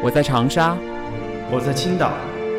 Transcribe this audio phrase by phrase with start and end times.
[0.00, 0.76] 我在长沙，
[1.50, 2.12] 我在青岛，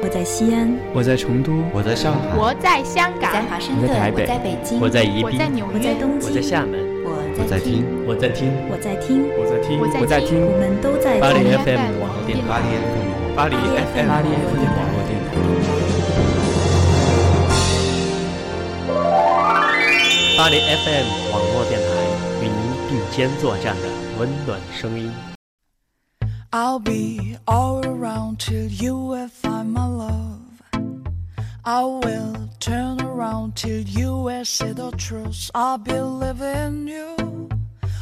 [0.04, 6.76] 我在西安，我在成都，我在上海，我在香港，在华盛顿，我在台北，我在北京，我在宜宾，我在纽约，我在东京，我在厦门，
[7.40, 15.32] 我在听，我在听，我在听，我在听，我在听，我们都在巴黎 FM 网络电台，巴黎 FM，巴黎 FM 巴黎 FM 网络电台，
[20.36, 21.88] 巴黎 FM 网络电台
[22.44, 22.60] 与您
[22.90, 23.88] 并肩作战的
[24.20, 25.10] 温暖声音。
[26.52, 30.64] I'll be all around till you will find my love.
[31.64, 35.52] I will turn around till you will see the truth.
[35.54, 37.50] I believe in you.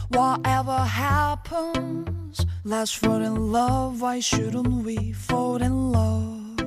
[0.08, 4.02] Whatever happens, let's fall in love.
[4.02, 6.62] Why shouldn't we fall in love?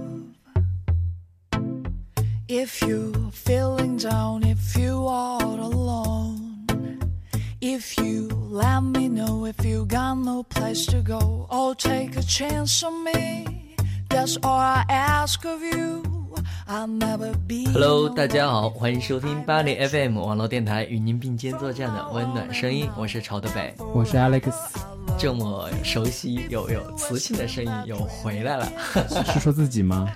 [2.47, 6.20] If you're feeling down, if you are alone,
[7.61, 12.23] if you let me know if you got no place to go, or take a
[12.23, 13.77] chance on me.
[14.09, 16.03] That's all I ask of you.
[16.67, 17.67] I'll never be.
[17.73, 23.75] Hello，大家好，欢迎收听巴黎 FM 网络电台与您并肩作战的温暖声音，我是朝德北。
[23.93, 24.53] 我是 Alex，
[25.19, 28.67] 这么熟悉又有磁性的声音又回来了，
[29.35, 30.09] 是说自己吗？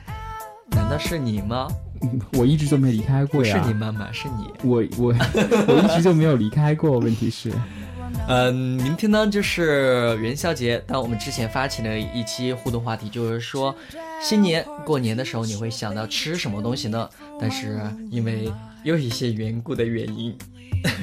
[0.71, 1.69] 难道是你吗？
[2.39, 3.63] 我一直就没离开过不呀。
[3.63, 4.69] 是你妈妈，是你。
[4.69, 5.15] 我我
[5.69, 7.53] 我一直就没有离开过，问题是，
[8.29, 13.75] 嗯，明天呢就是元宵节，但我们之前发起了一期互动话题，就是说
[14.23, 17.09] 新年过年的时候你会想到吃什么东西呢？
[17.41, 17.79] 但是
[18.11, 18.51] 因为
[18.83, 20.37] 有一些缘故的原因，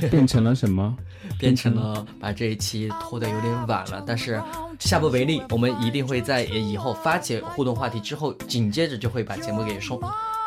[0.09, 0.95] 变成了什么？
[1.41, 4.41] 变成了把这一期拖得有点晚了，但是
[4.79, 9.99] 下不为例，我们一定会在以后发起互动话题之后，紧接着就会把节目给送，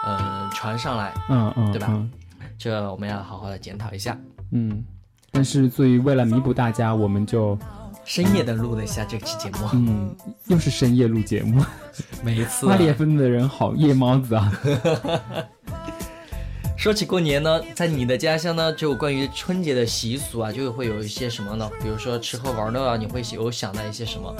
[0.04, 2.10] 呃，传上来，嗯嗯，对吧嗯
[2.56, 4.16] 这我们要好好的检讨一下。
[4.52, 4.84] 嗯，
[5.32, 7.58] 但是作为为了弥补大家，我们就
[8.04, 10.14] 深夜的录了一下这期节目，嗯，
[10.46, 11.64] 又是深夜录节目。
[12.22, 14.52] 每一次、啊巴黎 FM 的人好夜猫子啊！
[16.84, 21.66] 说起过年呢，在你的家乡呢，就关于春节的习俗啊，就会有一些什么呢？
[21.80, 24.30] 比如说吃喝玩乐啊，你会有想到一些什么？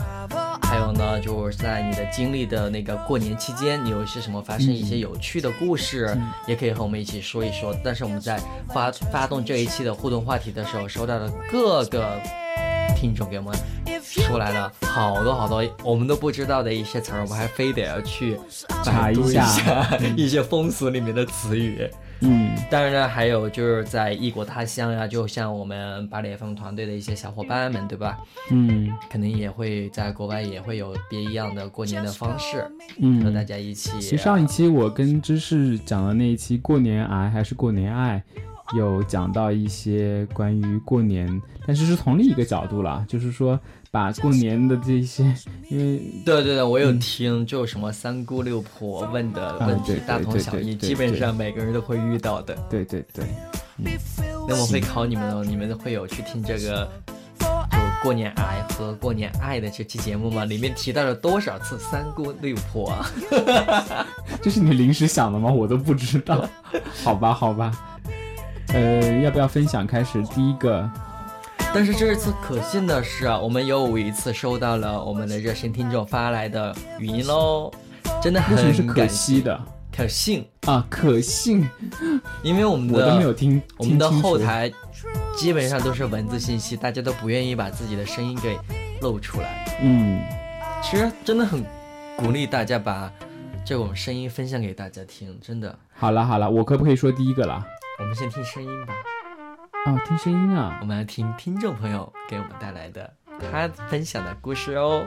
[0.61, 6.15] 还有呢，就是在你的经历的那个过年期间，你有一些什么发生一些有趣的故事，
[6.47, 7.75] 也可以和我们一起说一说。
[7.83, 8.39] 但是我们在
[8.69, 12.21] 发发动这一期的互动话题的时候，收到了各个
[12.95, 13.55] 听众给我们
[14.05, 18.39] 说来了好多好多我们都不知道的一些词儿，我们还非得要去
[18.85, 21.89] 查一下下 一些风俗里面的词语。
[22.21, 28.19] 嗯，当然呢，还有就是在异国他乡呀，就像我们巴黎 FM 团队的一些小伙伴们，对吧？
[28.51, 32.65] 嗯肯定也会在国外也会有别一样的过年的方式，
[32.99, 33.91] 嗯，和大家一起。
[34.01, 38.23] 其实上一期我跟芝士讲的那一期过年癌还是过年爱，
[38.75, 43.59] 有讲到一些关于过年，但是是从另一个角度了，就是说
[43.95, 45.23] 把过年的这些，
[45.69, 52.57] 因为对对对，我有听，就什么三姑六婆问的问题大同小异，基本上每个人都会遇到的。
[52.69, 53.25] 对对对，
[54.49, 56.91] 那我会考你们哦，你们会有去听这个。
[57.39, 60.45] 就过年癌和过年爱的这期节目吗？
[60.45, 63.07] 里面提到了多少次三姑六婆啊？
[64.43, 65.53] 这是你临时想的吗？
[65.53, 66.45] 我都不知道。
[67.05, 67.71] 好吧，好吧。
[68.69, 69.87] 呃，要不要分享？
[69.87, 70.91] 开始第一个，
[71.75, 77.69] 但是这一次可信的是啊，我们又一次收到了我们的热心听众发来的语音喽，
[78.23, 79.61] 真的为什么是可惜的
[79.93, 80.87] 可信，啊？
[80.89, 81.69] 可信，
[82.45, 83.61] 因为我们我都没有的听。
[83.77, 84.73] 我们的后台
[85.37, 88.57] 基本上都是文字信息，大家都不愿意把自己的声音给
[89.01, 89.67] 露出来。
[89.83, 90.23] 嗯，
[90.81, 91.65] 其实真的很
[92.17, 93.11] 鼓励大家把
[93.67, 95.77] 这种声音分享给大家听，真的。
[95.93, 97.67] 好了好了，我可不可以说第一个了？
[97.99, 98.95] 我们先听声音吧，
[99.87, 100.87] 哦，听声音啊我。
[100.87, 103.13] 们来听听众朋友给我们带来的
[103.51, 105.07] 他分享的故事哦。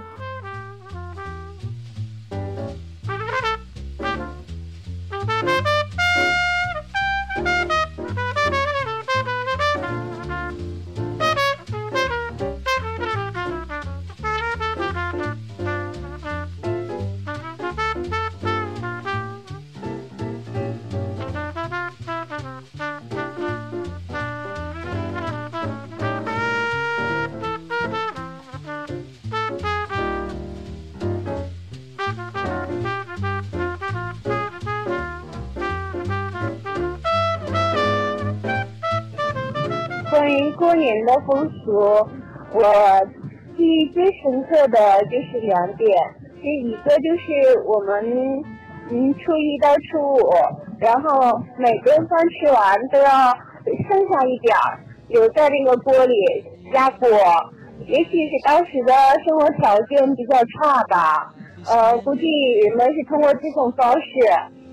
[41.07, 41.79] 的风俗，
[42.53, 42.61] 我
[43.55, 45.89] 记忆最深刻的就是两点，
[46.43, 48.43] 这一个就是我们
[48.91, 50.29] 嗯初一到初五，
[50.79, 53.09] 然后每顿饭吃完都要
[53.87, 54.77] 剩下一点儿，
[55.07, 56.13] 留在那个锅里
[56.73, 57.07] 压锅，
[57.87, 58.93] 也许是当时的
[59.25, 61.33] 生活条件比较差吧，
[61.69, 62.21] 呃，估计
[62.65, 64.09] 人们是通过这种方式，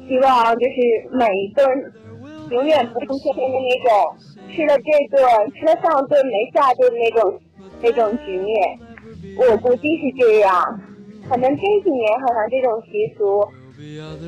[0.08, 1.64] 希望就是每一顿
[2.50, 4.16] 永远不出现的那种
[4.54, 7.40] 吃了这顿吃了上顿没下顿那种
[7.80, 8.78] 那种局面。
[9.38, 10.80] 我估计是这样，
[11.28, 13.46] 可能这几年好像这种习俗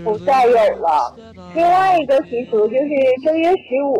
[0.02, 1.14] 不再有了。
[1.54, 2.88] 另外一个习俗就是
[3.24, 3.94] 正月十五，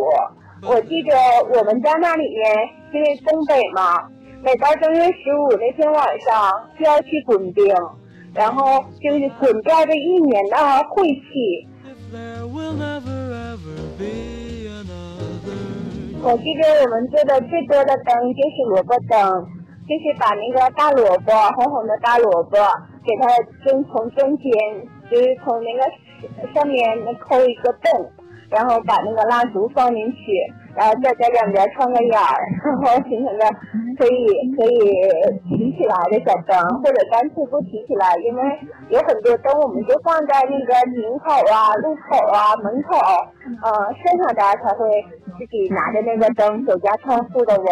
[0.68, 1.14] 我记着
[1.54, 4.08] 我们家那里面因为东北嘛，
[4.42, 7.66] 每到正月十五那天晚上就要去滚冰，
[8.34, 10.56] 然后就是滚掉这一年的
[10.90, 11.68] 晦气。
[16.26, 19.46] 我记得我们做的最多的灯就是萝卜灯。
[19.86, 22.58] 就是把那个大萝卜，红红的大萝卜，
[23.04, 23.28] 给它
[23.64, 24.50] 中从中间，
[25.08, 28.10] 就是从那个上面那抠一个洞，
[28.50, 30.16] 然后把那个蜡烛放进去，
[30.76, 32.36] 然后再在两边穿个眼儿，
[32.82, 33.44] 然后形成个
[33.96, 34.78] 可以可以
[35.48, 38.42] 提起来的小灯，或者干脆不提起来，因为
[38.90, 42.98] 有很多灯我们就放在那个井口啊、路口啊、门口，
[43.62, 44.86] 呃，剩下的才会
[45.38, 47.66] 自己拿着那个灯走家串户的玩。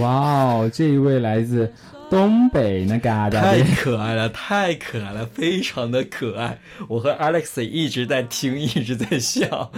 [0.00, 1.70] 哇哦，这一位来自
[2.12, 6.58] 东北那嘎达太，可爱了，太可爱了，非常的可爱。
[6.86, 9.72] 我和 Alex 一直在听，一直在笑。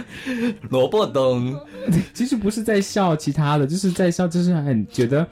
[0.69, 1.57] 萝卜灯，
[2.13, 5.25] 其实不是在笑其他的，就是在笑，就是很觉得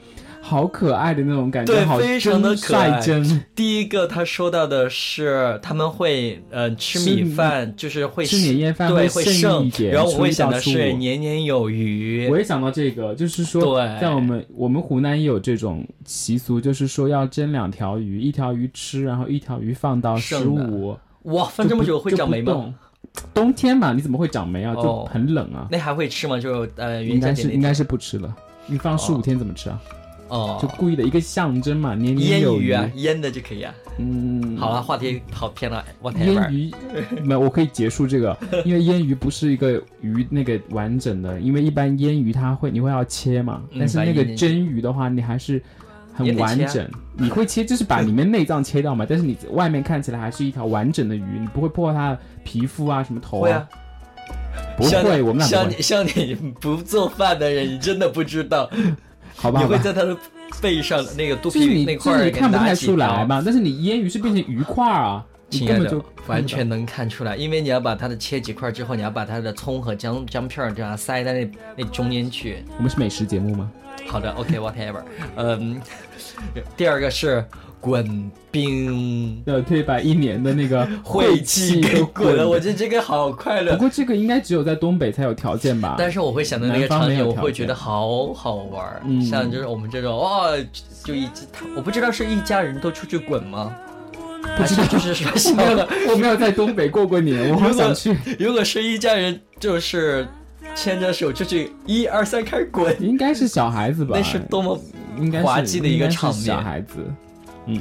[0.46, 3.42] 好可爱的那种感觉，对，好非常的可爱真。。
[3.54, 12.36] 第一个他说到的是他们会呃吃米饭，就是会吃年夜饭对会剩剩一点然后我会想的是年年有余我。
[12.36, 22.42] 也想到这个，就是说，对在我们我们湖南也有这种习俗，就是说要蒸两条鱼，一条鱼吃，然后一条鱼放到十五，哇，放这么久会长霉？
[22.42, 22.74] 吗？
[23.32, 24.74] 冬天嘛，你怎么会长霉啊？
[24.74, 25.68] 就哦很冷啊。
[25.70, 26.38] 那还会吃吗？
[26.38, 28.36] 就呃应该是应该是不吃了。
[28.66, 29.80] 你放十五哦天怎么吃啊？
[29.80, 30.03] 哦
[30.60, 32.72] 就，故意的一个象征嘛，年年有余。
[32.72, 33.74] 啊，腌的就可以啊。
[33.98, 35.84] 嗯，好了，话题跑偏了
[36.16, 36.52] 腌。
[36.52, 36.72] 鱼，
[37.22, 38.36] 没有，我可以结束这个，
[38.66, 45.62] 因为腌鱼不是一个鱼那个完整的，因为一般腌鱼它会你会要切嘛，嗯但是那个蒸鱼的话，你还是
[46.12, 53.68] 很完整，你会切就是把里面内脏切掉嘛， 但是你外面看起来还是一条完整的鱼，你不会破坏它的皮肤啊什么头会啊，
[54.76, 58.68] 不会，我们俩像你像你不做饭的人，你真的不知道，
[59.44, 60.16] 好吧，你会在他的
[60.62, 62.74] 背上那个肚皮那块儿给拿看不太。
[62.74, 72.64] 出来嘛，但是你腌鱼是变成鱼块儿啊，你亲爱就，完全能看出来，因为你要把它的切几块之后，你要把它的葱和姜姜片儿这样塞在那那中间去。
[72.78, 73.70] 我们是美食节目吗？
[74.06, 75.02] 好的，OK，whatever。
[75.36, 75.80] 嗯，
[76.76, 77.44] 第二个是
[77.80, 83.80] 滚冰，要可以把一年的那个 晦气气给滚了，我觉得这个好快乐不。
[83.80, 85.96] 过这个应该只有在东北才有条件吧？
[85.98, 90.50] 但是我会想到那个场景，我会觉得好好玩像就是我们这种哇，
[91.04, 91.28] 就一
[91.76, 93.74] 我不知道是一家人都出去滚吗？
[94.58, 98.14] 不知道就是说 我没有，，我没有在东北过过年，我好想去。
[98.38, 100.28] 如果是一家人，就是
[100.74, 104.16] 牵着手出去，一二三开始滚，应该是小孩子吧？
[104.16, 104.78] 那是多么
[105.18, 106.44] 应该滑稽的一个场面。
[106.44, 106.98] 小孩子，
[107.66, 107.80] 嗯，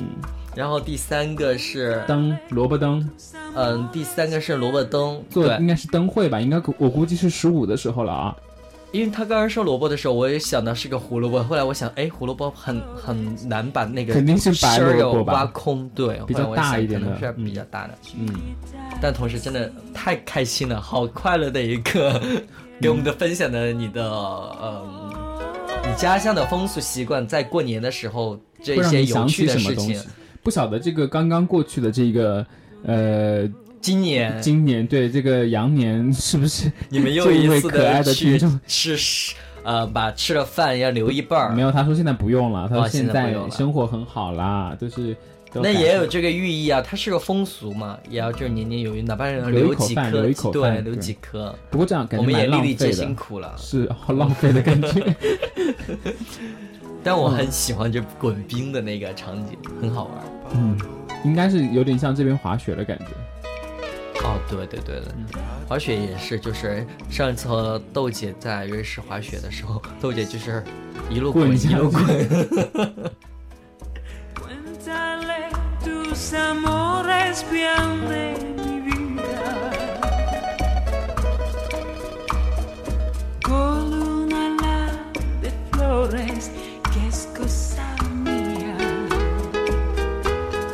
[0.55, 3.09] 然后第三个是，灯萝卜灯。
[3.55, 5.43] 嗯，第三个是萝卜灯，对。
[5.43, 6.39] 做应，该是灯会吧？
[6.39, 8.35] 应该我估计是十五的时候了啊。
[8.91, 18.27] 因为他刚刚说萝卜的时候，我也想到是个胡萝卜，后来我想，哎，胡萝卜很很难把那个肯定是白萝卜挖空，对，比较大一点的是比较大的，嗯，
[19.01, 22.21] 但同时真的太开心了，好快乐的一个
[22.81, 24.03] 给我们的分享的你的
[24.61, 25.11] 嗯，
[25.83, 29.99] 你家乡的风俗习惯，在过年的时候这些有趣的事情？
[30.41, 32.45] 不晓得这个刚刚过去的这个
[32.83, 33.47] 呃，
[33.79, 38.97] 今年今年对这个羊年是不是 你们又一一次位可爱的去听众吃
[39.63, 41.61] 呃，把吃了饭要留一半儿没。
[41.61, 41.71] 有？
[41.71, 45.17] 他说现在不用了，他说哦现在生活很好啦，就是都
[45.61, 53.53] 那也有这个寓意啊，它是个风俗嘛，也要就是年年有余，哪怕留几颗留一口，对，留几颗，不过这样感觉我们也蛮浪粒粒皆，辛苦了。
[53.57, 55.15] 是好浪费的感觉。
[57.03, 60.13] 但我很喜欢这滚冰的那个场景，很好玩。
[60.55, 60.77] 嗯，
[61.25, 63.05] 应该是有点像这边滑雪的感觉。
[64.25, 70.63] 哦，对对对对，滑雪也是，就是上一次和豆姐在瑞士滑雪的时候，豆姐就是
[71.09, 72.01] 一路滚滚一路滚。
[76.13, 79.71] Tus amores bien de mi vida.
[83.43, 84.91] Con una ala
[85.41, 86.51] de flores
[86.93, 88.77] que es cosa mía.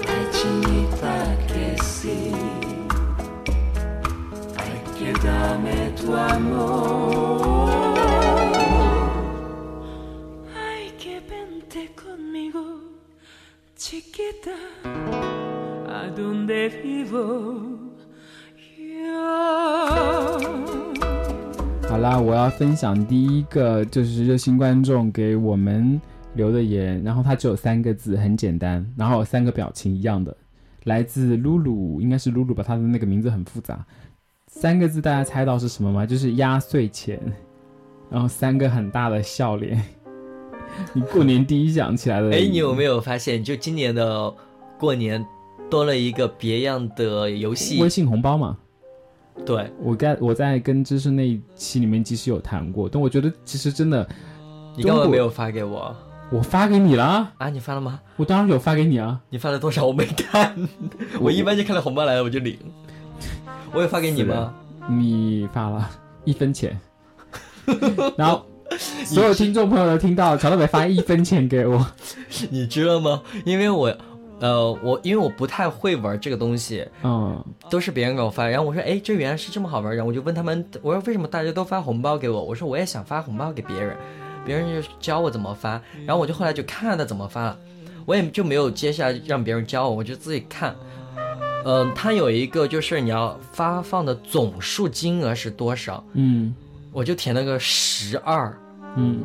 [0.09, 2.33] Ay, chinita que sí.
[4.57, 7.19] Ay, que dame tu amor.
[13.89, 14.55] chiquita,
[15.99, 17.77] a donde vivo
[18.87, 19.19] yo.
[21.89, 25.99] 好啦，我要分享第一个就是热心观众给我们
[26.35, 30.33] 留的言，然后它只有三个字，很简单，然后有三个表情一样的，
[30.85, 33.85] 来自露露，应该是露露吧，她的那个名字很复杂，
[34.47, 36.05] 三个字大家猜到是什么吗？
[36.05, 37.19] 就是压岁钱，
[38.09, 39.83] 然后三个很大的笑脸。
[40.93, 44.33] 你过年第一想起来的，哎，你有没有发现，就今年的
[44.77, 45.25] 过年
[45.69, 47.89] 多了一个别样的游戏微？
[47.89, 48.57] 信红包嘛？
[49.45, 54.07] 对，我在我在跟知识那一期里面其实有谈过，但我觉得其实真的，
[54.75, 55.95] 你根本没有发给我
[56.31, 57.49] 我发给你了，啊？
[57.49, 57.99] 你发了吗？
[58.17, 59.19] 我当然有发给你啊。
[59.29, 59.85] 你发了多少？
[59.85, 60.53] 我没看，
[61.21, 62.57] 我一般就看到红包来了我就领。
[63.73, 64.53] 我有发给你吗？
[64.89, 65.89] 你发了
[66.25, 66.77] 一分钱，
[68.17, 68.45] 然后
[69.05, 71.87] 所有听众朋友都听到，乔大北发一分钱给我，
[72.51, 73.21] 你知道吗？
[73.45, 73.95] 因为我，
[74.39, 82.43] 呃，我因为我不太会玩这个东西，嗯，都是别人给我发，然后我说，哎，这原来是这么好玩，然后我就问他们，我说为什么大家都发红包给我？
[82.43, 83.95] 我说我也想发红包给别人，
[84.45, 87.57] 别人就教我怎么发，然后我就后来就看他怎么发了，
[88.05, 90.75] 我也就没有接下来让别人教我，我就自己看。
[91.65, 96.55] 嗯、它有一个就是你要发放的总数金额是多少，嗯
[96.93, 98.57] 我就填了个十二，
[98.95, 99.21] 嗯，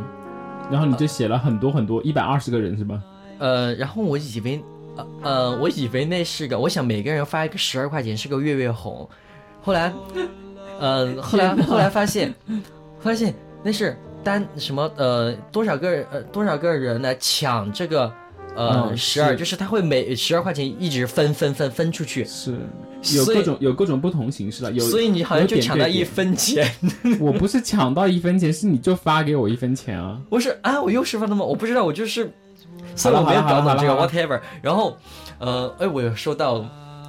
[0.68, 3.00] 然后你就写了很多很多，一百二十个人是吧？
[3.38, 4.60] 呃，然后我以为，
[4.96, 9.08] 呃呃，我以为那是个，我想每个人发一个十二块钱是个月月红，
[9.60, 9.92] 后来，
[10.78, 12.32] 呃，后来后来发现，
[13.00, 18.12] 发现那是单什么呃多少个呃多少个人来抢这个
[18.54, 22.56] 呃嗯十二、是就是他会每十二块钱一直分分分分出去，是
[23.14, 26.70] 有各种有各种不同形式的，有所以你好像就抢到一分钱。
[27.20, 30.20] 我不是抢到一分钱，是你就发给我一分钱啊。
[30.30, 31.44] 我是啊，我又是发的吗？
[31.44, 32.32] 我不知道，我就是，
[32.96, 34.40] 所以好了我没有搞懂这个 whatever。
[34.62, 34.96] 然后，
[35.38, 36.64] 呃，哎，我有收到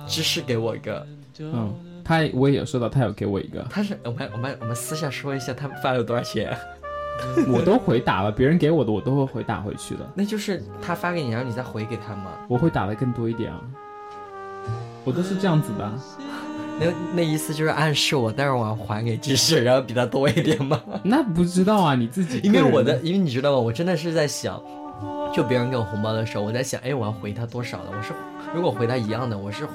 [0.08, 1.06] 芝士给我一个，
[1.40, 6.56] 嗯，他我也有收到，他有给我一个，他是我们我们我们私下说一下他发了多少钱，
[7.48, 12.32] 我都回打了，别人给我的我都会回打回去的，那就是他发给你，然后你再回给他吗？
[12.48, 13.62] 我会打的更多一点啊。
[15.04, 15.94] 我都是这样子的啊，
[16.82, 20.82] 那那意思就是暗示我待会儿我要还给芝士，然后比他多一点吗？
[21.04, 23.58] 那不知道啊，你自己因为我的，因为你知道吗？
[23.60, 24.60] 我真的是在想，
[25.34, 27.86] 就别人给我红包的时候，我在想，哎，我要回他多少呢？
[27.96, 28.14] 我是
[28.54, 29.68] 如果回他一样的，我是，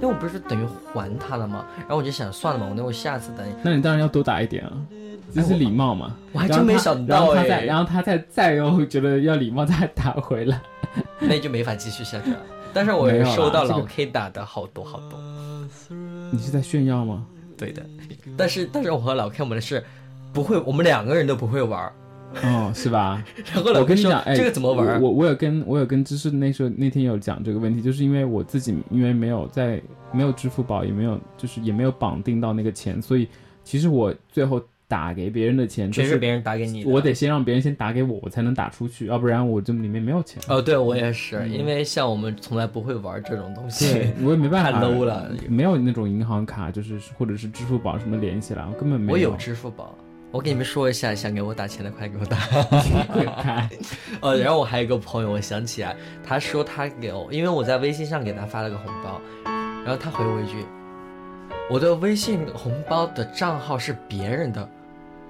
[0.00, 1.66] 那我不是等于还他了吗？
[1.80, 4.72] 然后我就想，算了吧，我那我下次等那你当然要多打一点啊，
[5.34, 6.16] 这是礼貌嘛。
[6.32, 10.60] 我还真没想到然后他哎再，然后他再再又觉得要礼貌再打回来。
[11.20, 12.38] 那就没法继续下去了。
[12.72, 15.18] 但是我没有啦收到老 K 打的好多好多，
[16.30, 17.26] 你是在炫耀吗？
[17.56, 17.82] 对的。
[18.36, 19.84] 但是但是我和老 K 我们是
[20.32, 21.92] 不会，我们两个人都不会玩儿。
[22.42, 23.22] 哦，是吧？
[23.54, 25.00] 然后我跟你讲，哎，这个怎么玩？
[25.00, 29.80] 我我我有跟我有跟知识那时候那天有讲这个问题，就是因为我自己因为没有在
[30.12, 33.28] 没有支付宝，也没有就是也没有绑定到那个钱，所以
[33.64, 36.90] 其实我最后打给别人的钱，全是别人打给你的。
[36.90, 40.42] 我得先让别人先打给我，我才能打出去，要不然我这里面没有钱。
[40.48, 49.96] 哦，对我也是，因为像我们从来不会玩这种东西我也没办法太 low 了没有那种银行卡，就是或者是支付宝什么连起来，我根本没我有有支付宝，
[50.32, 52.38] 我给你们说一下，想给我打钱的快给我打。
[54.22, 59.20] 呃，然后我还有一个朋友，我想起来，他说他给我，因为我在微信上给他发了个红包，
[59.84, 60.64] 然后他回我一句，
[61.70, 64.66] 我的微信红包的账号是别人的。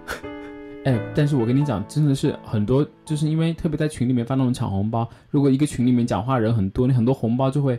[0.86, 7.76] 哎，但是我跟你讲，真的是很多，就是因为特别在群里面发那种抢红包，如果一个群里面讲话人很多，你很多红包就会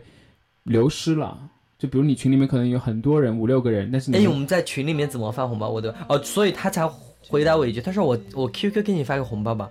[0.64, 1.38] 流失了。
[1.80, 5.70] 就比如你群里面可能有很多人，五六个人，但是你哎，我们在群里面怎么发红包？
[5.70, 6.90] 我的哦，所以他才
[7.28, 9.70] 回答我一句，他说我我 QQ 给你发个红包吧，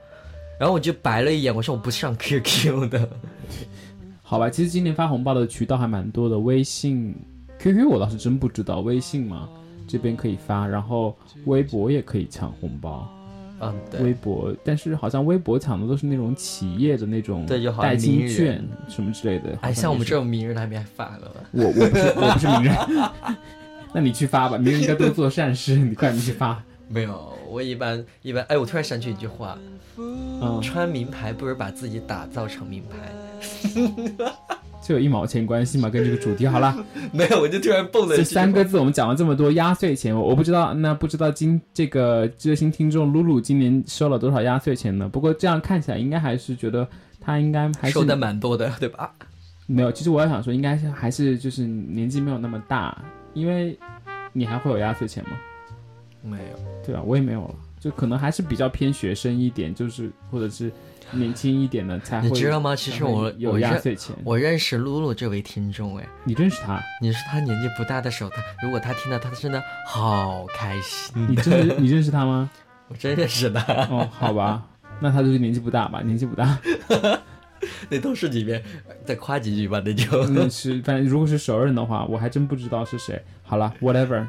[0.58, 3.08] 然后我就白了一眼，我说我不上 QQ 的。
[4.22, 7.14] 好吧，其实今年发红包的渠道还蛮多的，微信、
[7.58, 9.48] QQ 我倒是真不知道，微信嘛
[9.86, 13.08] 这边可以发，然后微博也可以抢红包。
[13.64, 17.46] 嗯，微，博，但是好像微博抢的都是那种企业的那种
[17.80, 19.50] 代金券什么之类的。
[19.50, 21.40] 好哎，像我们这种名人还没发了吧？
[21.52, 22.76] 我我不是我不是名人，
[23.94, 26.60] 那你去发吧，名人应该多做善事，你快点去发。
[26.92, 29.56] 没有，我一般一般，哎，我突然想起一句话，
[29.96, 33.12] 嗯，穿名牌不如把自己打造成名牌。
[34.84, 35.88] 这有一毛钱关系吗？
[35.88, 36.76] 跟这个主题好了，
[37.14, 45.08] 没有，我就突然蹦了这一句三个字我们讲了这么多压岁钱，我我不知道，那不知道今这个热心听众露露今年收了多少压岁钱呢？
[45.08, 46.86] 不过这样看起来应该还是觉得
[47.20, 49.14] 他应该还是收的蛮多的，对吧？
[49.66, 49.90] 没有。
[49.90, 53.00] 其实我要想说，应该是还是就是年纪没有那么大，
[53.32, 53.78] 因为
[54.32, 55.30] 你还会有压岁钱吗？
[56.22, 57.54] 没有，对吧，我也没有了。
[57.80, 60.70] 就可能还是比较偏学生一点，就是或者是
[61.10, 62.28] 年轻一点的才会。
[62.28, 62.76] 你知道吗？
[62.76, 66.80] 其实我有压岁钱，我认识露露这位听众，哎，你认识他？
[67.00, 71.26] 你是他年纪不大的时候，他如果他听到，他真的好开心。
[71.28, 72.48] 你真的 你认识他吗？
[72.86, 73.60] 我真认识他，
[73.90, 74.64] 哦，好吧，
[75.00, 76.00] 那他就是年纪不大吧？
[76.02, 76.56] 年纪不大，
[77.90, 78.62] 那都是里面
[79.04, 80.24] 再夸几句吧，那就。
[80.28, 83.20] 那是反正如果是熟人的话，我还真不知道是谁。
[83.42, 84.24] 好了，whatever。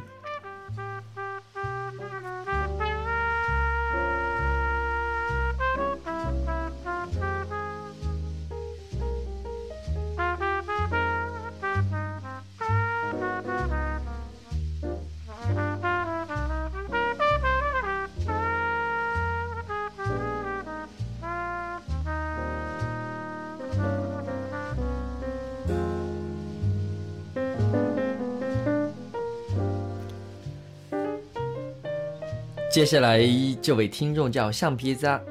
[32.74, 33.22] 接下来
[33.62, 35.22] 这位听众叫橡皮擦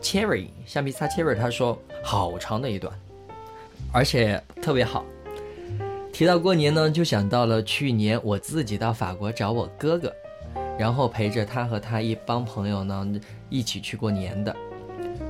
[0.00, 2.94] Cherry，橡皮擦 Cherry，他说好长的一段，
[3.92, 5.04] 而且特别好。
[6.12, 10.14] 提到过年呢，就想到了去年我自己到法国找我哥哥，
[10.78, 13.20] 然后陪着他和他一帮朋友呢
[13.50, 14.54] 一起去过年的。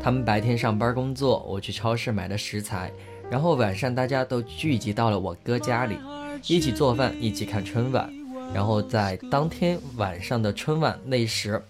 [0.02, 2.92] 他们白天上班工作，我去超市买了食材，
[3.30, 5.96] 然后晚上大家都聚集到了我哥家里，
[6.46, 8.12] 一起做饭，一起看春晚。
[8.52, 11.60] 然后在当天晚上的春晚那时，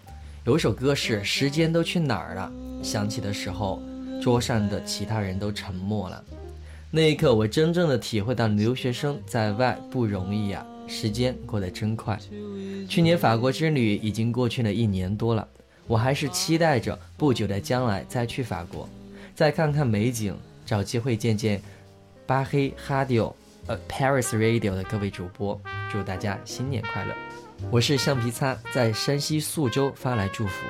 [0.44, 2.52] 有一首歌是《时间都去哪儿了》，
[2.84, 3.80] 响起的时候，
[4.22, 6.24] 桌上的其他人都沉默了。
[6.90, 12.18] 那一刻，我真正的体会到留学生在外不容易呀、时间过得真快。
[12.88, 15.48] 去年法国之旅已经过去了一年多了，
[15.86, 18.88] 我还是期待着不久的将来再去法国，
[19.34, 21.60] 再看看美景，找机会见见
[22.26, 23.34] 巴黑哈迪欧。
[23.66, 25.58] 呃，Paris Radio 的各位主播，
[25.90, 27.14] 祝大家新年快乐！
[27.70, 30.66] 我是橡皮擦，在山西宿州发来祝福。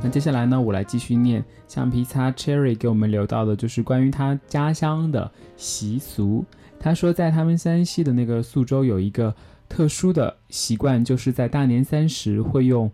[0.00, 6.46] 那接下来呢，我来继续念橡皮擦 Cherry 给我们留到的，就是关于他家乡的习俗。
[6.80, 9.34] 他说，在他们山西的那个宿州有一个
[9.68, 12.90] 特殊的习惯，就是在大年三十会用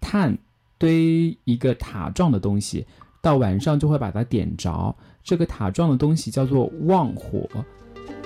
[0.00, 0.38] 炭
[0.78, 2.86] 堆一个塔状的东西，
[3.20, 4.96] 到晚上就会把它点着。
[5.22, 7.48] 这个塔状的东西叫做旺火，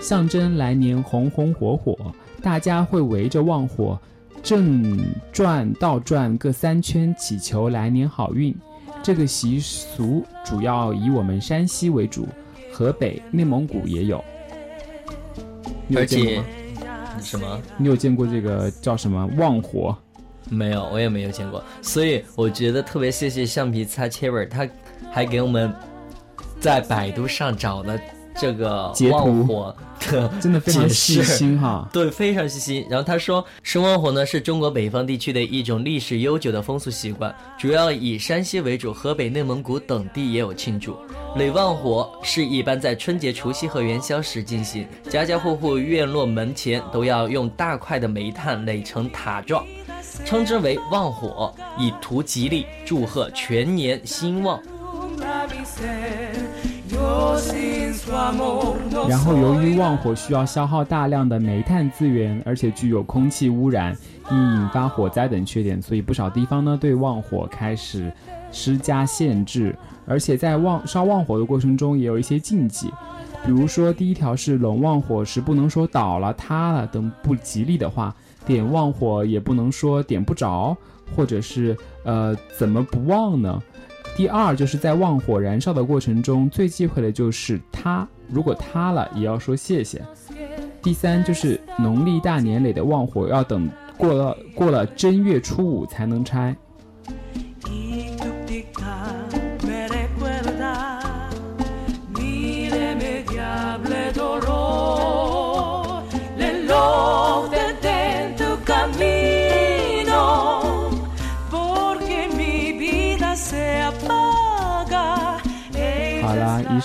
[0.01, 1.97] 象征来年红红火火。
[2.43, 3.99] 大家会围着旺火
[4.43, 8.55] 正转、倒转各三圈，祈求来年好运。
[9.03, 12.27] 这个习俗主要以我们山西为主，
[12.73, 14.23] 河北、内蒙古也有。
[15.89, 17.21] 你有而且见过吗？
[17.21, 17.63] 什么？
[17.77, 19.97] 你有见过这个叫什么旺火？
[20.49, 21.63] 没有，我也没有见过。
[21.83, 24.69] 所以我觉得特别谢谢橡皮擦 Cherry，他
[25.11, 25.73] 还给我们
[26.67, 27.97] 在百度上找了
[28.35, 31.89] 这个旺火的真的非常解细释心哈。
[31.93, 32.85] 对，非常细心。
[32.91, 40.99] 然后他说，生旺火呢是中国北方地区的一种历史悠久的风俗习惯，主要以山西为主，河北、内蒙古等地也有庆祝。
[41.37, 49.65] 垒旺火是一般在春节、除夕和元宵时进行，家家户户院落门前都要用大块的煤炭垒成塔状，
[50.25, 54.61] 称之为旺火，以图吉利，祝贺全年兴旺。
[59.09, 63.97] 然后，由于旺火需要消耗大量的煤炭资源，而且具有空气污染，
[64.31, 68.13] 易引发火灾等缺点，所以不少地方呢对旺火开始
[68.51, 69.77] 施加限制。
[70.07, 72.89] 而且在旺烧旺火的过程中，也有一些禁忌，
[73.45, 78.15] 比如说第一条是冷旺火时不能说倒了、塌了等不吉利的话，
[78.47, 80.77] 点旺火也不能说点不着，
[81.15, 83.63] 或者是呃怎么不旺呢？
[84.17, 90.03] 第二就是在旺火燃烧的过程中，最忌讳的就是塌，如果塌了也要说谢谢。
[90.83, 96.57] 第三就是农历大年里的旺火要等过了过了正月初五才能拆。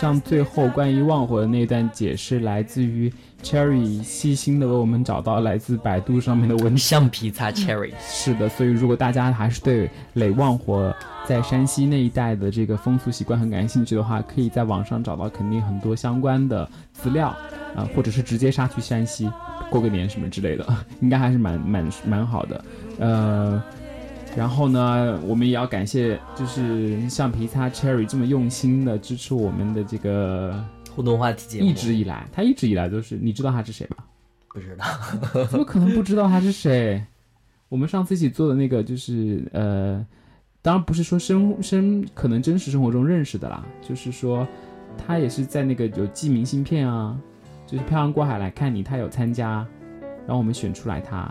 [0.01, 6.77] 上最后关于旺火的那段解释来自于 Cherry 细心的为我们找到来自百度上面的文章。
[6.77, 10.91] 橡皮擦 Cherry，是的，所以如果大家还是对垒旺火
[11.27, 17.27] 在山西那一带的这个风俗习惯很感兴趣的话，可以在网上找到肯定很多相关的资料
[17.75, 19.31] 啊、或者是直接杀去山西
[19.69, 20.67] 过个年什么之类的，
[20.99, 22.65] 应该还是蛮蛮蛮好的。
[22.97, 23.63] 呃，
[24.35, 30.63] 然后呢，我们也要感谢就是橡皮擦 Cherry 这么用心的支持我们的这个，
[30.95, 33.97] 互动话题节目，一直以来，他一直以来都是，你知道他是谁吧？
[34.47, 34.85] 不知道。
[35.49, 37.03] 怎么可能不知道他是谁？
[37.67, 40.05] 我们上次一起做的那个就是呃，
[40.61, 44.47] 当然不是说生生可能真实生活中认识的啦，就是说
[44.97, 47.17] 他也是在那个有寄明信片啊，
[47.67, 49.65] 就是漂洋过海来看你，他有参加，
[50.25, 51.29] 然后我们选出来他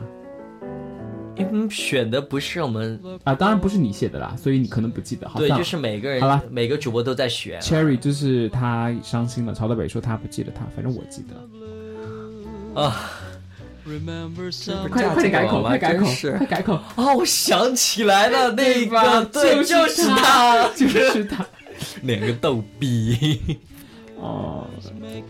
[1.53, 5.29] 嗯，选的不是我们，啊，当然不是你写的啦，所以你可能不记得。
[5.29, 7.61] 好对，就是每个人好了每个主播都在选。
[7.61, 12.81] Cherry 就是他伤心了，曹德北说他不记得他，反正我记得。
[12.81, 13.11] 啊，
[14.90, 16.79] 快快点改口，快改口，真是快改口。
[16.96, 21.44] 哦，我想起来了，那个对，就就是他他，就是他。
[22.03, 23.59] 两个逗逼。
[24.20, 24.66] 哦，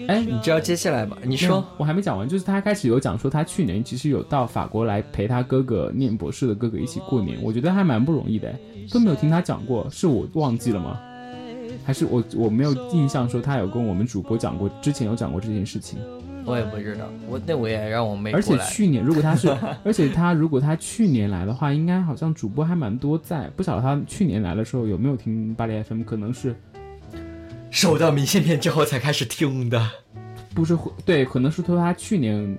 [0.09, 1.17] 哎，你知道接下来吗？
[1.23, 8.53] 你你说，我还没讲完，就是他开始有讲说他去年其实有到法国来陪他哥哥念博士的哥哥一起过年，我觉得还蛮不容易的，
[8.93, 10.99] 都没有听他讲过，是我忘记了吗？
[11.85, 15.99] 还是我我没有印象说他有跟我们主播讲过，之前有讲过这件事情。
[16.47, 18.57] 我也不知道，我那我也让我妹而且。
[18.59, 19.49] 去年如果他是，
[19.85, 26.57] 而且他如果他去年来的话，应该好像主播还蛮多在，不晓得他去年来的时候有没有听巴黎 FM，可能是
[27.71, 29.91] 收到明信片之后才开始听的。
[30.55, 32.59] 不是回对，可能是从他去年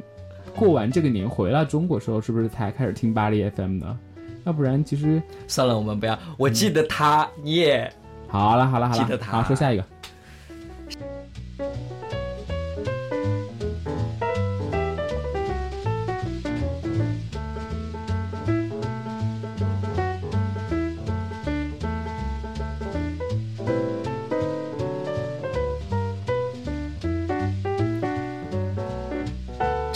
[0.56, 3.98] 过完这个年回来中国时候，是不是才开始听巴黎 FM 的？
[4.46, 6.18] 要不然其实算了，我们不要。
[6.38, 7.92] 我记得他耶。
[8.28, 9.86] 好了好了好了，记得他好说下一个。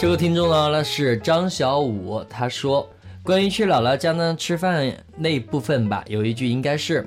[0.06, 2.88] 这个听众呢，那是张小五，他说
[3.24, 7.04] 关于去姥姥家呢吃饭那部分吧，有一句应该是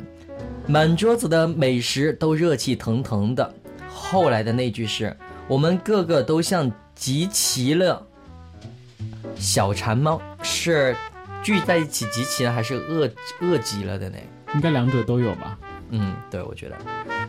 [0.68, 3.54] 满桌子的美食都热气腾腾的，
[3.88, 5.16] 后来的那句是
[5.48, 8.06] 我们个个都像集齐了
[9.34, 10.94] 小馋猫，是
[11.42, 13.10] 聚在一起集齐了，还是饿
[13.40, 14.18] 饿极了的呢？
[14.56, 15.58] 应该两者都有吧？
[15.92, 16.76] 嗯，对，我觉得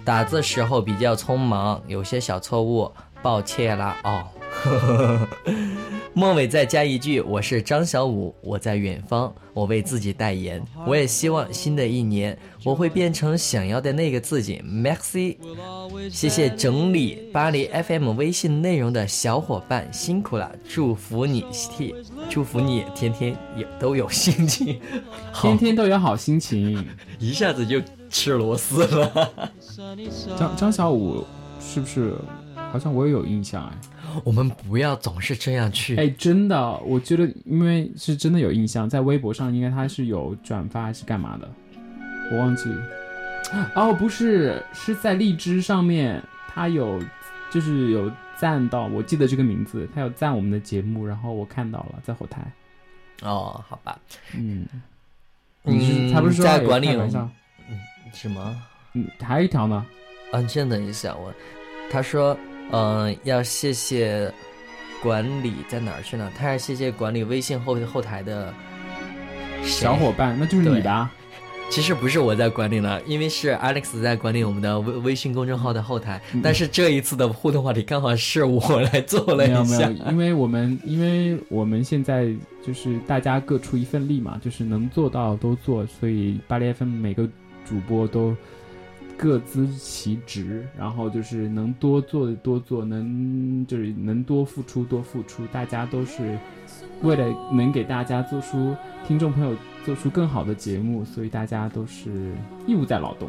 [0.04, 2.90] 打字时候比较匆忙，有些小错误，
[3.22, 4.24] 抱歉啦哦。
[6.12, 10.60] 末尾再加一句：“我是张小五，我在远方，我为自己代言。
[10.86, 14.60] 我也希望新的一年我会变成想要的那个自己。
[14.64, 15.36] ”Maxi，
[16.10, 21.94] 谢谢整理巴黎 FM 微信内容的小伙伴辛苦了，祝福你天，
[22.28, 24.80] 祝福你天天也都有心情，
[25.32, 26.84] 天，天都有好心情。
[27.18, 29.50] 一下子就吃螺丝了。
[30.36, 31.24] 张张小五
[31.60, 32.14] 是不是？
[32.72, 33.72] 好像我也有印象哎。
[34.24, 35.96] 我们不要总是这样去。
[35.96, 41.48] 哎，真的，我觉得因为是真的有印象，在微博上应该他是有转发还是干嘛的，
[42.32, 42.64] 我忘记。
[43.74, 47.02] 哦，不是，是在荔枝上面，他有
[47.50, 52.40] 就是有赞到，我记得这个名字，他有赞我们的节目，然后我看到了在后台。
[53.22, 53.98] 哦，好吧，
[54.36, 54.66] 嗯，
[55.62, 57.28] 你是嗯他不是说在管理开玩笑？
[58.12, 58.56] 什么？
[58.94, 59.84] 嗯，还有一条呢。
[60.32, 61.34] 啊，先等一下，我
[61.90, 62.38] 他说，
[62.72, 64.32] 嗯、要谢谢
[65.02, 66.30] 管理在哪儿去呢？
[66.36, 68.52] 他要谢谢管理微信后后台的
[69.62, 71.10] 小伙伴，那就是你吧？
[71.70, 82.28] 其实不是我在管理了，因为是 Alex 在管理我们的微微信公众号的后台，嗯但是这一次的互动话题刚好是我来做了没有没有一下，，因为我们因为我们现在
[82.66, 87.22] 就是大家各出一份力嘛，就是能做到都做，所以巴黎 FM 每个
[87.64, 88.36] 主播都
[89.20, 96.38] 各司其职，然后就是能多做的多做，能就是能多付出多付出，大家都是
[97.02, 98.74] 为了能给大家做出
[99.06, 99.54] 听众朋友
[99.84, 102.32] 做出更好的节目，所以大家都是
[102.66, 103.28] 义务在劳动。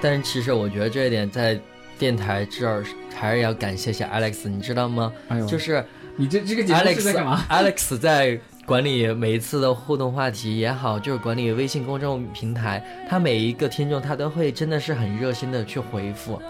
[0.00, 1.60] 但是其实我觉得这一点在
[1.98, 2.82] 电台这儿
[3.14, 5.12] 还是要感谢一下 Alex，你知道吗？
[5.28, 5.84] 哎呦，就是
[6.16, 16.40] 你这这个节目是在干嘛？Alex 在管理每一次的互动话题也好，就是管理微信公众平台，他每一个听众他都会真的是很热心的去回复。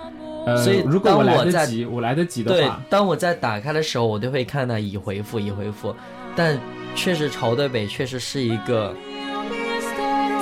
[0.44, 5.94] 呃，所以如果我来得及，我来得及的对话，，当我在打开的时候，我都会看到已回复，已回复。
[6.36, 6.58] 但
[6.94, 8.94] 确实朝对北确实是一个，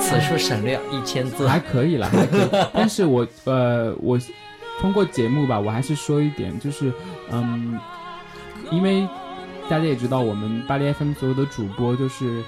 [0.01, 1.47] 此处省略一千字。
[1.47, 2.49] 还可以了，还可以。
[2.73, 4.19] 但是我呃，我
[4.79, 6.91] 通过节目吧，我还是说一点，就是
[7.31, 7.79] 嗯，
[8.71, 9.07] 因为
[9.71, 12.43] 大家也知道，我们巴黎 FM 所有的主播就是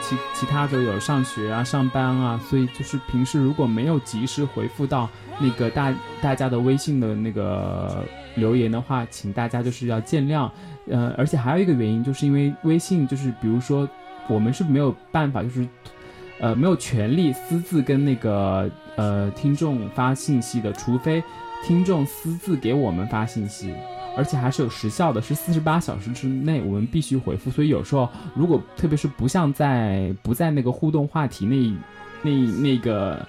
[0.00, 5.10] 其其他的有上学啊、上班啊，所以就是平时如果没有及时回复到
[5.40, 8.04] 那个大大家的微信的那个
[8.36, 10.48] 留言的话，请大家就是要见谅。
[10.88, 13.88] 呃，而且还有一个原因，就是因为微信就是比如说
[14.28, 15.66] 我们是没有办法就是。
[16.40, 21.20] 呃，没有权利私自跟那个呃听众发信息的，除非
[21.64, 23.74] 听众私自给我们发信息。
[24.18, 27.50] 而且还是有时效的，是四十八小时之内我们必须回复。
[27.50, 33.24] 所以有时候如果特别是不像在不在那个互动话题那那那个。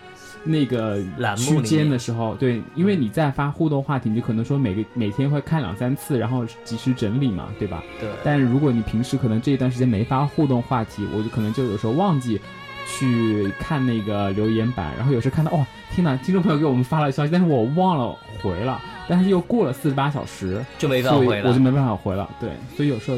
[0.45, 7.84] 那个栏目区间的时候，对，因为你在发互动话题，你就可能说每个每天会看两三次，然后及时整理嘛，对吧？
[7.99, 12.39] 对，但是如果你平时可能这一段时间没发互动话题，我就可能就有时候忘记
[12.88, 21.60] 去看那个留言板，然后有时候看到哦，天哪，听众朋友给我们发了消息，但是我忘了回了，但是又过了四十八小时，就没办法回了我就。
[21.60, 22.30] 没办法回了。
[22.39, 23.17] 对，所以有时候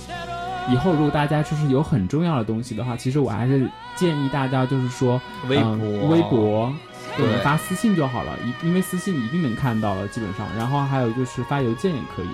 [0.70, 6.72] 以后如果大家就是有很重要的东西的话，其实我还是建议大家就是说微博嗯微博。
[7.14, 10.46] 给我们对发私信就好了，因因为私信一定能看到了，基本上。
[10.56, 12.28] 然后还有就是发邮件也可以。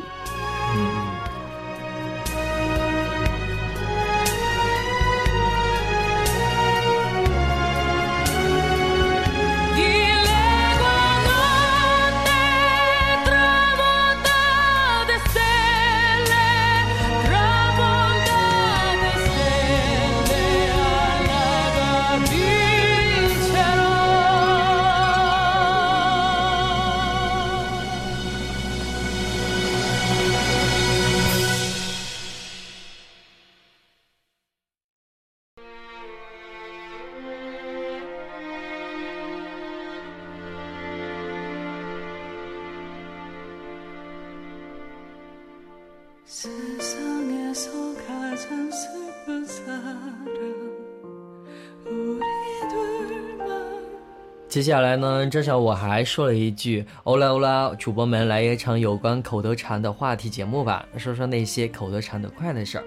[54.49, 62.85] 接下来呢，至少我还说了一句“欧啦欧啦”，主播们来一场有关口头禅的话题节目吧，说说那些口头禅的快乐事儿。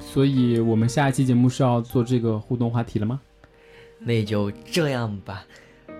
[0.00, 3.20] 所以我们下一期节目是要做这个互动话题了吗？
[3.98, 5.44] 那就这样吧，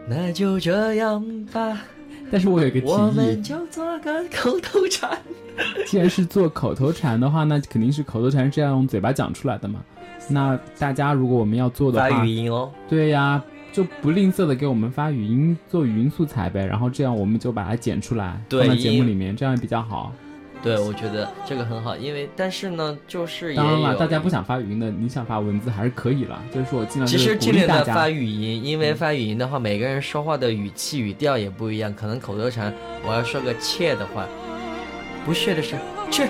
[0.08, 1.82] 那就这样吧，
[2.30, 5.18] 但是我有一个提议我们，就做个口头禅。
[5.86, 9.84] 既然是做口头禅的话，那肯定是口头禅是要用嘴巴讲出来的嘛。
[10.30, 13.42] 那大家如果我们要做的发语，音哦，对呀，
[13.76, 20.14] 就不吝啬的给我们发语音，做语音素材呗，然后这样我们就把它剪出来放在节目里面，这样也比较好。
[20.62, 28.08] 对，我觉得这个很好，因为但是呢，就是也当然了，大家不想发语音的，你想发文字还是可以了，就是说我尽量其实尽量的发。
[28.08, 32.72] 语音，因为发语音的话，每个人说话的语气语调也不一样，可能口头禅，
[33.06, 34.24] 我要说个切的话，
[35.26, 35.76] 不屑的是
[36.10, 36.26] 切，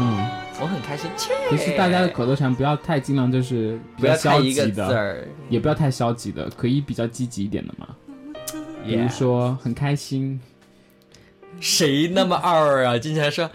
[0.00, 0.26] 嗯，
[0.60, 1.32] 我很开心，切。
[1.50, 7.88] 可是大家的口头禅不要太尽量就是不要较消极的，儿，也不要太消极的，可以比较积极一点的嘛。
[8.84, 10.40] 比如说很开心，
[11.58, 12.98] 谁那么二啊？
[12.98, 13.50] 经常说，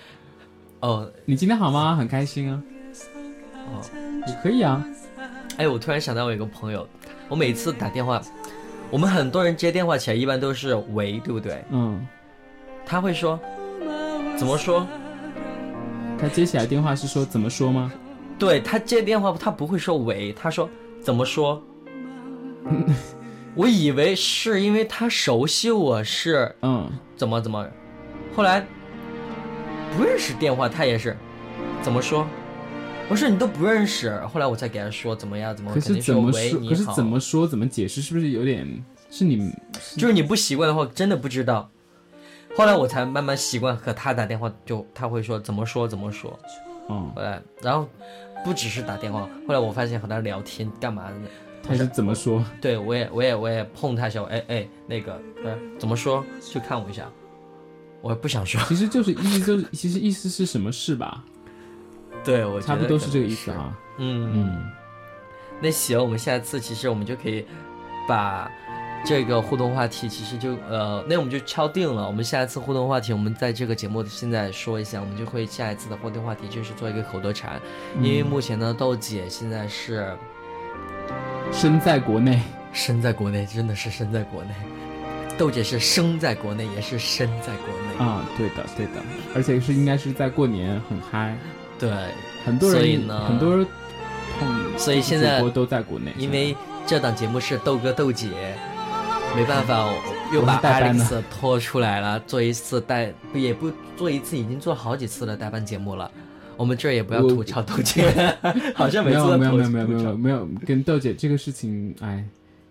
[0.81, 1.95] 哦你今天好吗？
[1.95, 2.61] 很开心啊，
[3.53, 3.81] 哦，
[4.27, 4.83] 也可以啊。
[5.57, 6.87] 哎，我突然想到我有个朋友，
[7.27, 8.21] 我每次打电话，
[8.89, 11.63] 我们很多人接电话起来一般都是喂，对不对？
[11.69, 12.05] 嗯，
[12.85, 13.39] 他会说，
[14.37, 14.85] 怎么说？
[16.19, 17.91] 他接起来电话是说怎么说吗？
[18.37, 20.69] 对他接电话，他不会说喂，他说
[21.01, 21.61] 怎么说？
[23.55, 27.65] 我以为是因为他熟悉我是嗯，怎么怎么，
[28.35, 28.65] 后来
[29.95, 31.15] 不认识电话，他也是
[31.81, 32.27] 怎么说？
[33.09, 36.39] 我说你都不认识，后来我才给他说怎么样怎么，可定说怎么说？
[36.39, 36.69] 喂你好。
[36.69, 38.01] 可是怎么说怎么解释？
[38.01, 38.67] 是不是有点
[39.09, 39.51] 是你
[39.97, 41.69] 就是你不习惯的话，真的不知道。
[42.59, 46.37] 后来我才慢慢习惯和他打电话，就他会说怎么说怎么说。
[46.89, 47.87] 嗯，后来，然后
[48.43, 51.15] 不只是打电话，后来我发现和他聊天干嘛的，
[51.63, 52.43] 他是怎么说？
[52.59, 55.13] 对我也我也我也碰他一下，哎哎那个
[55.45, 56.21] 呃怎么说？
[56.41, 57.09] 去看我一下，
[58.01, 58.59] 我不想说。
[58.67, 61.23] 其实就是意思就是其实意思是什么事吧？
[62.25, 63.33] 对我差不多是这个意。
[63.33, 63.73] 思啊。
[63.99, 64.71] 嗯，嗯，
[65.61, 67.45] 那行，我们下次其实我们就可以
[68.05, 68.51] 把
[69.05, 72.05] 这个互动话题，其实就呃，那我们就敲定了。
[72.05, 77.59] 我们下一次互动话题，我们在这个节目现在说一下，我们就会下一次的互动话题就是做一个口头禅，
[78.01, 80.13] 因为目前呢，豆姐现在是
[81.51, 82.41] 身在国内，
[82.73, 84.49] 身在国内，真的是身在国内。
[85.37, 88.05] 豆姐是生在国内，也是身在国内。
[88.05, 89.01] 啊，对的对的，
[89.33, 91.33] 而且是应该是在过年很嗨，
[91.79, 91.89] 对，
[92.45, 93.65] 很多人所以呢很多人
[94.37, 96.53] 碰，所以现在都在国内，因为
[96.85, 98.27] 这档节目是豆哥豆姐，
[99.35, 106.09] 没办法，我又把 Alex 拖出来了，做一次代，不也不做一次，已经做好几次的代班节目了。
[106.57, 108.03] 我们这儿也不要吐槽豆姐，
[108.75, 112.21] 好像每没次都吐有没有没有没有没有没有跟豆姐这个事情，哎，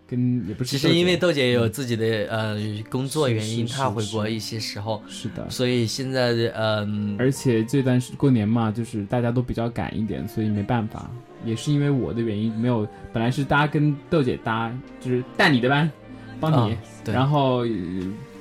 [0.07, 0.89] 跟也不是其。
[0.89, 2.59] 实因为豆姐也有自己的呃
[2.91, 11.11] 工作原因，是是她回国一些时候，是的，所以现在的嗯，而且这段时过年嘛，就是大家都比较赶一点，所以没办法，
[11.43, 15.91] 也是因为我的原因，没有本来是搭跟豆姐搭，就是带你的班，
[16.41, 17.69] 帮你，啊对然后呃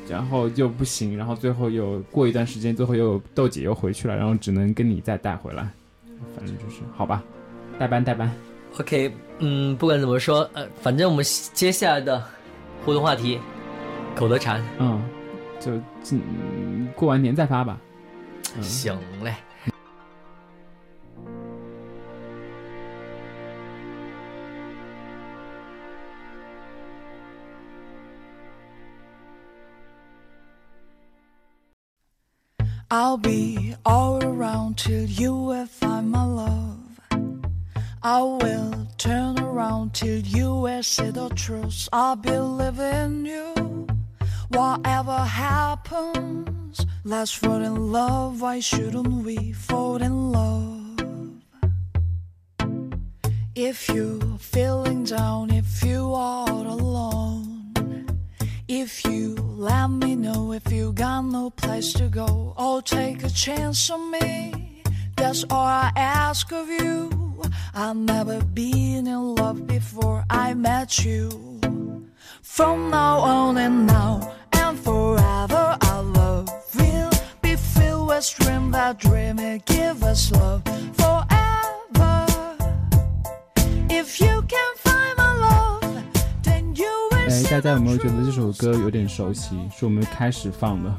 [0.10, 5.68] 然后又不行，然后最后又过一段时间，最后又豆姐又回去了，然后只能跟你再带回来，
[6.36, 7.24] 反正就是好吧，
[7.78, 8.32] 代班代班。
[8.80, 12.24] OK，嗯，不管怎么说，呃，反正我们接下来的
[12.86, 13.40] 互动话题，
[14.16, 15.02] 口头禅，嗯，
[15.60, 15.72] 就
[16.12, 17.78] 嗯过完年再发吧。
[18.56, 19.34] 嗯行嘞。
[32.90, 37.02] I'll be all around till you will find my love.
[38.02, 41.90] I will turn around till you will see the truth.
[41.92, 43.88] I believe in you.
[44.48, 48.42] Whatever happens, let's fall in love.
[48.42, 51.02] Why shouldn't we fall in love?
[53.54, 57.27] If you're feeling down, if you are alone,
[58.68, 63.30] if you let me know if you got no place to go, or take a
[63.30, 64.84] chance on me.
[65.16, 67.42] That's all I ask of you.
[67.74, 71.60] I've never been in love before I met you.
[72.42, 79.00] From now on and now and forever, our love will be filled with dream that
[79.00, 82.26] dream it give us love forever.
[83.90, 84.77] If you can
[87.38, 89.56] 哎，大家有没有觉得这首歌有点熟悉？
[89.72, 90.90] 是我们开始放的。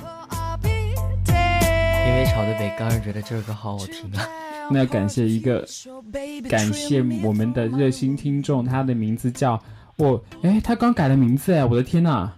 [0.63, 4.25] 因为.潮对北刚是觉得这首歌好好听啊。
[4.71, 5.67] 那要感谢一个
[6.49, 9.61] 感谢我们的热心听众，他的名字叫
[9.97, 12.31] 我，哎，他刚改了名字哎，我的天呐！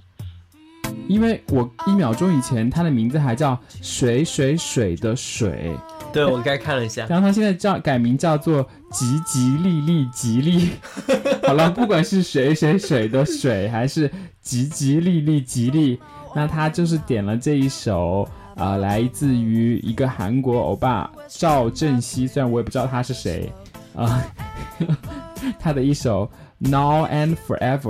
[1.07, 5.77] 因为我一秒钟以前他的名字还叫水水水的水，
[6.11, 10.71] 对，我刚看了一下，然后他现在叫改名叫做吉吉利利吉利。
[11.47, 15.99] 好了，不管是谁谁谁的谁，还是吉吉利利吉利，
[16.35, 18.29] 那他就是点了这一首。
[18.57, 23.51] 啊、来自于一个韩国欧巴赵正熙，虽然我也不知道他是谁，
[23.95, 24.23] 啊、
[25.59, 26.31] 他的一首
[26.69, 27.81] 《Now and Forever》，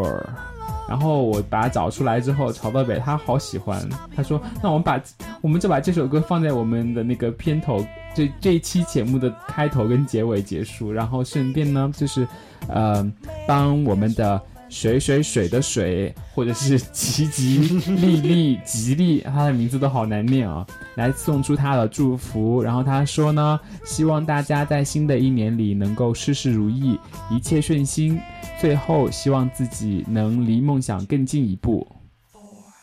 [0.91, 3.81] 然后我把它找出来之后，曹德北他好喜欢，
[4.17, 5.01] 他说：“那我们把
[5.41, 12.27] 我们就把这首歌放在我们的那个片头，这这一期节目的开头跟结尾结束，然后顺便呢，就是
[12.67, 13.09] 呃，
[13.47, 22.63] 帮我们的水水水的水，或者是吉吉利利吉利，他的名字都好难念啊、来送出他的祝福。
[22.63, 26.99] 然后他说呢，希望大家在新的一年里能够事事如意，
[27.31, 28.19] 一切顺心。
[28.61, 31.87] 最后，希望自己能离梦想更进一步。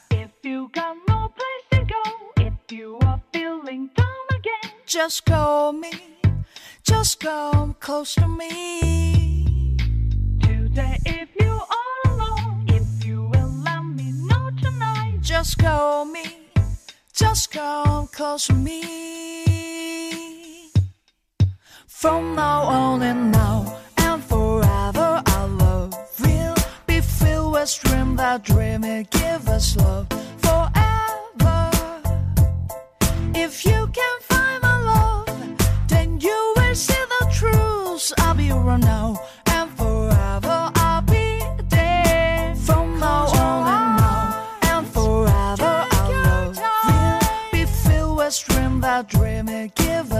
[0.09, 5.73] If you got no place to go, if you are feeling down again, Just call
[5.73, 5.89] me,
[6.83, 9.75] just come close to me.
[10.77, 11.46] today if you
[15.27, 16.23] Just call me,
[17.13, 18.81] just come close to me.
[21.85, 28.45] From now on and now and forever, our love will be filled with dream that
[28.45, 31.71] dream it give us love forever.
[33.35, 35.27] If you can find my love,
[35.89, 38.13] then you will see the truth.
[38.19, 39.19] I'll be around now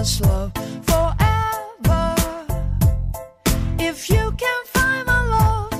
[0.08, 0.52] give us love
[0.84, 2.16] forever.
[3.78, 5.72] If you can find my love,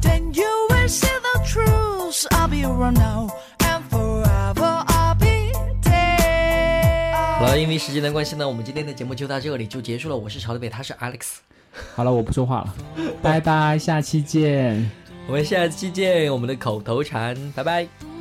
[0.00, 2.26] then you will see the truth.
[2.32, 3.28] I'll be around now
[3.60, 4.84] and forever.
[4.88, 7.38] I'll be there.
[7.38, 10.16] 好了，因为时间的关系呢，我们今天的节目就到这里就结束了。
[10.16, 11.36] 我是朝德北，他是 Alex，
[11.94, 12.74] 好了，我不说话了，
[13.22, 14.90] 拜拜，下期见。
[15.26, 16.32] 我们下期见。
[16.32, 18.15] 我们的口头禅，拜拜。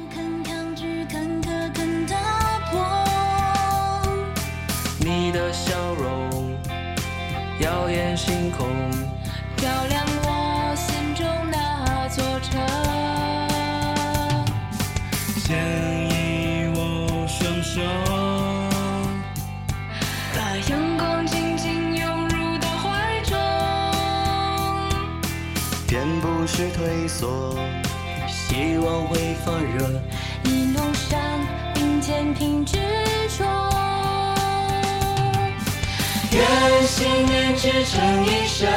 [7.60, 8.68] 耀眼星空，
[9.58, 11.26] 照亮我心中。
[11.50, 12.60] 那座城。
[15.44, 15.56] 牵
[16.10, 17.82] 引我双手，
[20.34, 20.40] 把
[20.70, 23.38] 阳光紧紧拥入到怀中。
[25.88, 27.56] 便不是退缩，
[28.28, 30.02] 希望会发热。
[30.44, 31.20] 一路上
[31.74, 32.78] 并肩挺执
[36.36, 36.46] 愿
[36.86, 38.68] 信念支撑一生，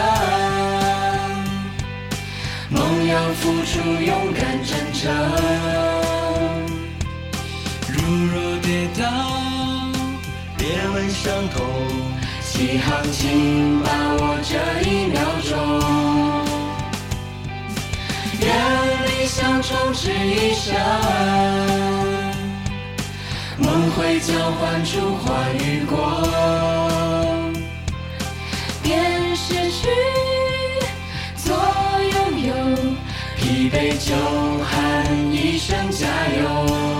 [2.70, 5.12] 梦要付出勇敢真诚。
[7.88, 9.02] 如若跌倒，
[10.56, 11.66] 别问伤痛，
[12.40, 13.88] 起航请把
[14.20, 14.54] 握这
[14.88, 15.50] 一秒钟。
[18.40, 18.46] 愿
[19.09, 20.76] 理想充斥一生，
[23.59, 27.18] 梦会交换出花与果。
[29.49, 29.88] 失去，
[31.36, 31.57] 做
[32.12, 32.16] 拥
[32.49, 32.53] 有。
[33.34, 34.14] 疲惫就
[34.62, 36.07] 喊一声加
[36.38, 36.97] 油。